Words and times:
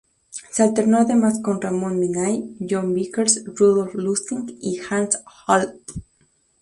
Se 0.49 0.63
alternó 0.63 0.97
además 0.97 1.39
con 1.43 1.61
Ramón 1.61 1.99
Vinay, 1.99 2.55
Jon 2.67 2.91
Vickers, 2.95 3.43
Rudolf 3.45 3.93
Lustig 3.93 4.57
y 4.59 4.81
Hans 4.89 5.21
Hopf. 5.45 5.91